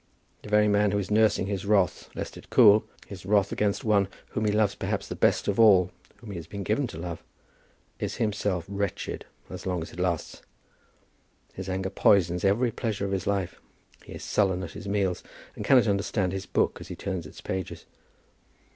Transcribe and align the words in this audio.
The 0.41 0.49
very 0.49 0.67
man 0.67 0.89
who 0.89 0.97
is 0.97 1.11
nursing 1.11 1.45
his 1.45 1.63
wrath, 1.63 2.09
lest 2.15 2.35
it 2.35 2.49
cool, 2.49 2.85
his 3.05 3.23
wrath 3.23 3.51
against 3.51 3.83
one 3.83 4.07
whom 4.29 4.45
he 4.45 4.51
loves 4.51 4.73
perhaps 4.73 5.07
the 5.07 5.15
best 5.15 5.47
of 5.47 5.59
all 5.59 5.91
whom 6.17 6.31
it 6.31 6.37
has 6.37 6.47
been 6.47 6.63
given 6.63 6.85
him 6.85 6.87
to 6.87 6.97
love, 6.97 7.23
is 7.99 8.15
himself 8.15 8.65
wretched 8.67 9.25
as 9.47 9.67
long 9.67 9.83
as 9.83 9.93
it 9.93 9.99
lasts. 9.99 10.41
His 11.53 11.69
anger 11.69 11.91
poisons 11.91 12.43
every 12.43 12.71
pleasure 12.71 13.05
of 13.05 13.11
his 13.11 13.27
life. 13.27 13.61
He 14.03 14.13
is 14.13 14.23
sullen 14.23 14.63
at 14.63 14.71
his 14.71 14.87
meals, 14.87 15.21
and 15.55 15.63
cannot 15.63 15.85
understand 15.87 16.31
his 16.33 16.47
book 16.47 16.79
as 16.81 16.87
he 16.87 16.95
turns 16.95 17.27
its 17.27 17.39
pages. 17.39 17.85